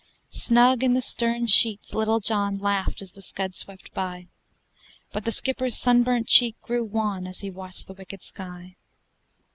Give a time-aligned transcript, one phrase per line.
[0.33, 4.29] Snug in the stern sheets, little John Laughed as the scud swept by;
[5.13, 8.77] But the skipper's sunburnt cheek grew wan As he watched the wicked sky.